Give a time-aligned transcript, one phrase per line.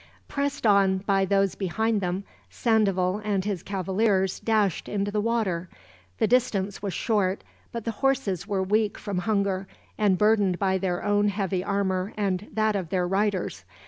[0.27, 5.69] Pressed on by those behind them, Sandoval and his cavaliers dashed into the water.
[6.17, 9.67] The distance was short, but the horses were weak from hunger,
[9.99, 13.63] and burdened by their own heavy armor and that of their riders.